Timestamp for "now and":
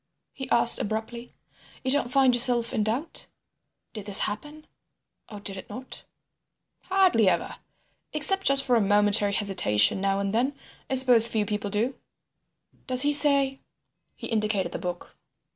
10.01-10.33